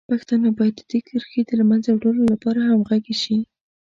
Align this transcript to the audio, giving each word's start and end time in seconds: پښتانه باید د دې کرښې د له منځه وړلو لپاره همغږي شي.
پښتانه 0.09 0.49
باید 0.57 0.75
د 0.77 0.81
دې 0.91 0.99
کرښې 1.07 1.41
د 1.45 1.51
له 1.59 1.63
منځه 1.69 1.89
وړلو 1.93 2.23
لپاره 2.33 2.59
همغږي 2.69 3.15
شي. 3.23 3.37